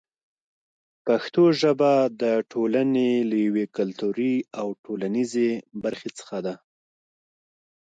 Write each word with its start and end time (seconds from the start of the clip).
پښتو 1.05 1.43
ژبه 1.61 1.93
د 2.21 2.23
ټولنې 2.51 3.11
له 3.29 3.35
یوې 3.47 3.65
کلتوري 3.77 4.35
او 4.59 4.67
ټولنیزې 4.83 5.51
برخې 5.83 6.09
څخه 6.19 6.37
ده. 6.45 6.53